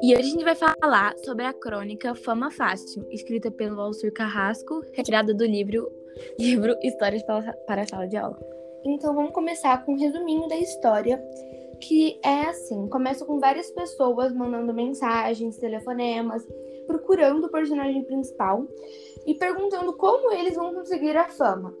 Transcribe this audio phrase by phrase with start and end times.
[0.00, 4.84] E hoje a gente vai falar sobre a crônica Fama Fácil, escrita pelo Alcir Carrasco,
[4.92, 5.90] retirada do livro,
[6.38, 7.22] livro Histórias
[7.66, 8.38] para a Sala de Aula.
[8.84, 11.20] Então vamos começar com um resuminho da história,
[11.80, 16.46] que é assim, começa com várias pessoas mandando mensagens, telefonemas,
[16.88, 18.66] procurando o personagem principal
[19.26, 21.72] e perguntando como eles vão conseguir a fama.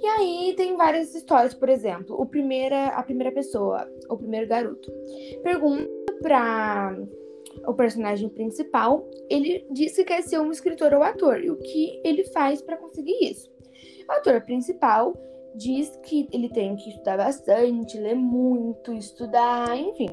[0.00, 4.90] E aí tem várias histórias, por exemplo, o primeira, a primeira pessoa, o primeiro garoto,
[5.42, 5.90] pergunta
[6.22, 6.96] para
[7.66, 12.00] o personagem principal, ele diz que quer ser um escritor ou ator, e o que
[12.04, 13.50] ele faz para conseguir isso.
[14.08, 15.14] O ator principal
[15.54, 20.10] diz que ele tem que estudar bastante, ler muito, estudar, enfim.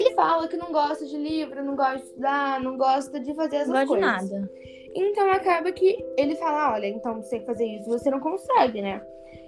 [0.00, 3.56] Ele fala que não gosta de livro, não gosta de estudar, não gosta de fazer
[3.56, 4.06] essas não coisas.
[4.06, 4.50] Não de nada.
[4.94, 8.80] Então acaba que ele fala, olha, então você tem que fazer isso, você não consegue,
[8.80, 9.04] né?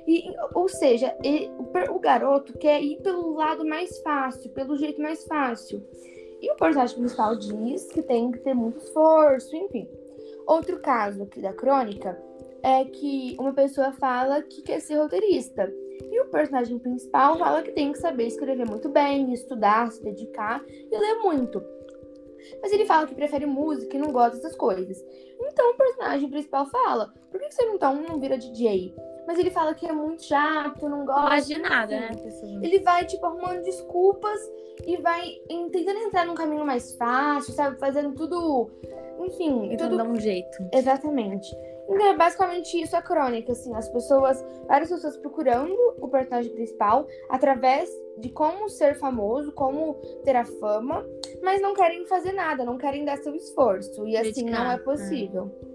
[0.06, 0.24] E,
[0.54, 5.24] ou seja, ele, o, o garoto quer ir pelo lado mais fácil, pelo jeito mais
[5.24, 5.82] fácil.
[6.40, 9.88] E o personagem principal diz que tem que ter muito esforço, enfim.
[10.46, 12.20] Outro caso aqui da crônica
[12.62, 15.72] é que uma pessoa fala que quer ser roteirista.
[16.10, 20.64] E o personagem principal fala que tem que saber escrever muito bem, estudar, se dedicar
[20.68, 21.62] e ler muito.
[22.60, 25.02] Mas ele fala que prefere música e não gosta dessas coisas.
[25.40, 28.94] Então o personagem principal fala: por que você não, tá, não vira DJ?
[29.26, 31.54] Mas ele fala que é muito chato, não gosta.
[31.54, 32.10] De nada, né?
[32.62, 34.40] Ele vai, tipo, arrumando desculpas
[34.86, 37.78] e vai tentando entrar num caminho mais fácil, sabe?
[37.78, 38.70] Fazendo tudo.
[39.20, 39.68] Enfim.
[39.70, 39.98] Tentando tudo...
[39.98, 40.58] dar um jeito.
[40.72, 41.54] Exatamente.
[41.88, 47.06] Então é basicamente isso a crônica, assim, as pessoas, várias pessoas procurando o personagem principal
[47.28, 51.04] através de como ser famoso, como ter a fama,
[51.42, 54.06] mas não querem fazer nada, não querem dar seu esforço.
[54.06, 55.50] E assim Dedicar, não é possível.
[55.68, 55.71] É.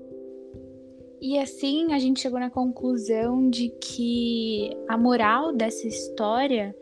[1.21, 6.75] E assim a gente chegou na conclusão de que a moral dessa história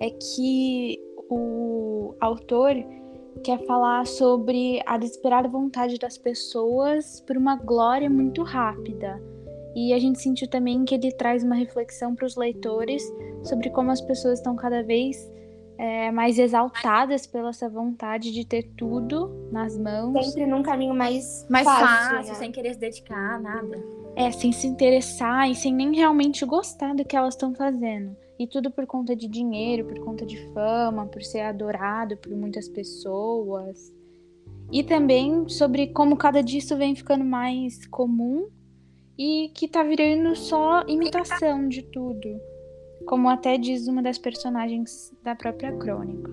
[0.00, 2.74] é que o autor
[3.44, 9.20] quer falar sobre a desesperada vontade das pessoas por uma glória muito rápida.
[9.74, 13.02] E a gente sentiu também que ele traz uma reflexão para os leitores
[13.42, 15.16] sobre como as pessoas estão cada vez
[15.78, 20.26] é, mais exaltadas pela essa vontade de ter tudo nas mãos.
[20.26, 22.38] Sempre num caminho mais, mais fácil, fácil né?
[22.38, 23.82] sem querer se dedicar a nada.
[24.14, 28.16] É, sem se interessar e sem nem realmente gostar do que elas estão fazendo.
[28.38, 32.68] E tudo por conta de dinheiro, por conta de fama, por ser adorado por muitas
[32.68, 33.92] pessoas.
[34.70, 38.48] E também sobre como cada dia isso vem ficando mais comum
[39.18, 42.40] e que tá virando só imitação de tudo.
[43.06, 46.30] Como até diz uma das personagens da própria crônica.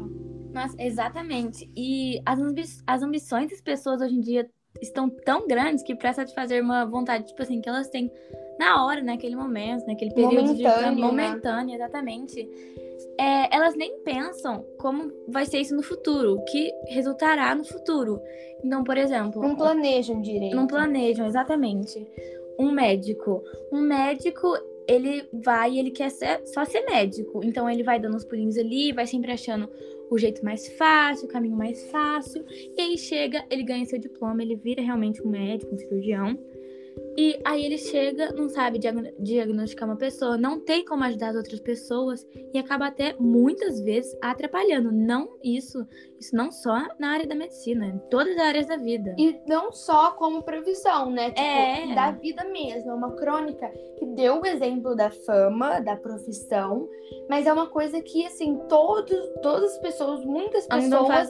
[0.53, 1.69] Mas, exatamente.
[1.75, 4.49] E as, ambi as ambições das pessoas hoje em dia
[4.81, 8.11] estão tão grandes que para satisfazer uma vontade, tipo assim, que elas têm
[8.59, 11.75] na hora, naquele momento, naquele período momentâneo, de momentâneo, né?
[11.75, 12.49] exatamente.
[13.17, 18.19] É, elas nem pensam como vai ser isso no futuro, o que resultará no futuro.
[18.63, 19.41] Então, por exemplo.
[19.41, 20.55] Não planejam direito.
[20.55, 22.05] Não planejam, exatamente.
[22.59, 23.41] Um médico.
[23.71, 24.53] Um médico,
[24.89, 27.41] ele vai ele quer ser, só ser médico.
[27.43, 29.69] Então, ele vai dando os pulinhos ali, vai sempre achando
[30.09, 32.43] o jeito mais fácil, o caminho mais fácil.
[32.49, 36.35] E aí chega, ele ganha seu diploma, ele vira realmente um médico, um cirurgião.
[37.17, 38.79] E aí ele chega, não sabe
[39.19, 44.17] diagnosticar uma pessoa, não tem como ajudar as outras pessoas e acaba até muitas vezes
[44.21, 44.91] atrapalhando.
[44.91, 45.85] Não isso,
[46.17, 49.15] isso não só na área da medicina, em todas as áreas da vida.
[49.17, 51.29] E não só como profissão, né?
[51.31, 51.93] Tipo, é.
[51.93, 52.91] da vida mesmo.
[52.91, 56.87] É uma crônica que deu o exemplo da fama, da profissão,
[57.29, 61.27] mas é uma coisa que, assim, todos, todas as pessoas, muitas pessoas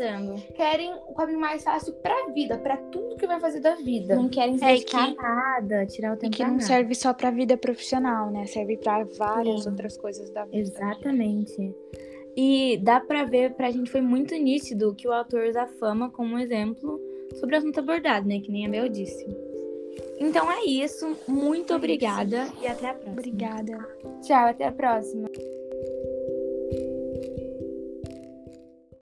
[0.54, 4.16] querem o caminho mais fácil pra vida, pra tudo que vai fazer da vida.
[4.16, 4.96] Não querem se é que...
[5.16, 6.64] nada, tirar o tempo e que não nada.
[6.64, 8.46] serve só pra vida profissional, né?
[8.46, 9.70] Serve pra várias Sim.
[9.70, 10.58] outras coisas da vida.
[10.58, 11.74] Exatamente.
[12.36, 16.10] E dá pra ver, pra gente foi muito nítido que o autor usa a fama
[16.10, 17.00] como um exemplo
[17.36, 18.40] sobre o assunto abordado, né?
[18.40, 19.26] Que nem a Bel disse.
[20.20, 21.18] Então é isso.
[21.28, 23.12] Muito obrigada e até a próxima.
[23.12, 23.78] Obrigada.
[24.22, 25.30] Tchau, até a próxima.